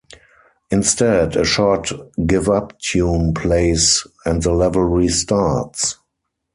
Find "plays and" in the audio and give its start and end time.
3.35-4.41